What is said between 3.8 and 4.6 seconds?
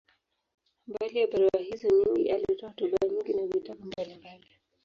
mbalimbali.